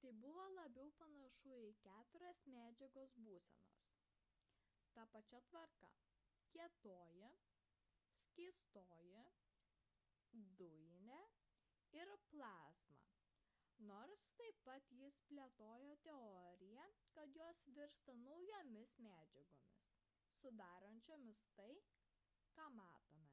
[0.00, 3.80] tai buvo labiau panašu į keturias medžiagos būsenas
[4.98, 5.88] ta pačia tvarka:
[6.54, 7.30] kietoji
[8.26, 9.24] skystoji
[10.60, 11.16] dujinė
[12.02, 13.00] ir plazma
[13.88, 16.84] nors taip pat jis plėtojo teoriją
[17.16, 19.82] kad jos virsta naujomis medžiagomis
[20.44, 21.72] sudarančiomis tai
[22.60, 23.28] ką matome